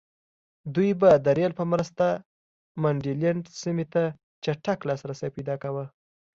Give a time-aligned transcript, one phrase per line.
[0.75, 2.05] دوی به د رېل په مرسته
[2.81, 4.03] منډلینډ سیمې ته
[4.43, 5.85] چټک لاسرسی پیدا کاوه.